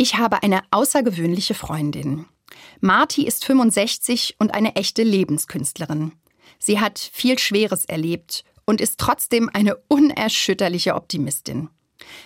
[0.00, 2.24] Ich habe eine außergewöhnliche Freundin.
[2.80, 6.12] Marti ist 65 und eine echte Lebenskünstlerin.
[6.58, 11.68] Sie hat viel Schweres erlebt und ist trotzdem eine unerschütterliche Optimistin.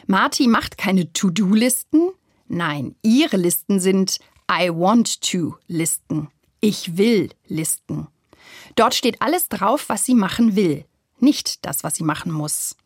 [0.07, 2.11] Marti macht keine To-Do-Listen.
[2.47, 6.29] Nein, ihre Listen sind I want to Listen.
[6.61, 8.07] Ich will Listen.
[8.77, 10.85] Dort steht alles drauf, was sie machen will,
[11.19, 12.77] nicht das, was sie machen muss.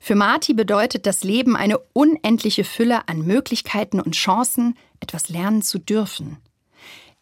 [0.00, 5.78] Für Marti bedeutet das Leben eine unendliche Fülle an Möglichkeiten und Chancen, etwas lernen zu
[5.78, 6.38] dürfen.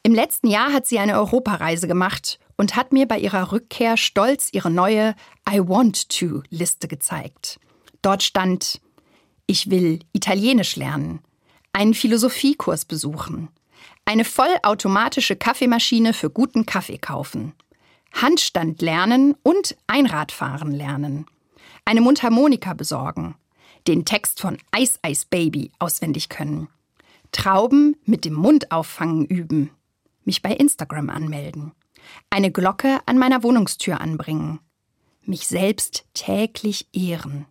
[0.03, 4.51] Im letzten Jahr hat sie eine Europareise gemacht und hat mir bei ihrer Rückkehr stolz
[4.53, 5.15] ihre neue
[5.51, 7.59] I want to Liste gezeigt.
[8.03, 8.81] Dort stand
[9.47, 11.21] Ich will Italienisch lernen,
[11.73, 13.49] einen Philosophiekurs besuchen,
[14.05, 17.53] eine vollautomatische Kaffeemaschine für guten Kaffee kaufen,
[18.13, 21.27] Handstand lernen und Einradfahren lernen
[21.87, 23.37] eine Mundharmonika besorgen,
[23.87, 26.69] den Text von Eis Eis Baby auswendig können,
[27.33, 29.71] Trauben mit dem Mund auffangen üben,
[30.25, 31.73] mich bei Instagram anmelden,
[32.29, 34.59] eine Glocke an meiner Wohnungstür anbringen,
[35.23, 37.47] mich selbst täglich ehren,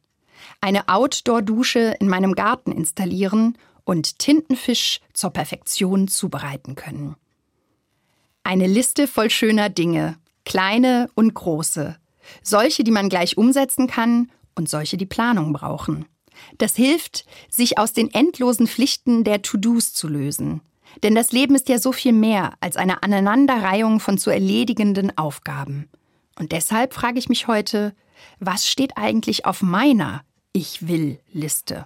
[0.62, 7.16] eine Outdoor-Dusche in meinem Garten installieren und Tintenfisch zur Perfektion zubereiten können.
[8.44, 11.98] Eine Liste voll schöner Dinge, kleine und große,
[12.42, 16.06] solche, die man gleich umsetzen kann und solche, die Planung brauchen.
[16.58, 20.62] Das hilft, sich aus den endlosen Pflichten der To-Dos zu lösen.
[21.04, 25.90] Denn das Leben ist ja so viel mehr als eine Aneinanderreihung von zu erledigenden Aufgaben.
[26.38, 27.94] Und deshalb frage ich mich heute,
[28.40, 30.24] was steht eigentlich auf meiner
[30.54, 31.86] Ich will Liste?